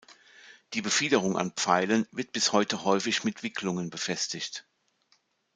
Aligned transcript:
Die 0.73 0.81
Befiederung 0.81 1.37
an 1.37 1.51
Pfeilen 1.51 2.07
wird 2.11 2.31
bis 2.31 2.53
heute 2.53 2.83
häufig 2.85 3.23
mit 3.23 3.43
Wicklungen 3.43 3.91
befestigt. 3.91 4.65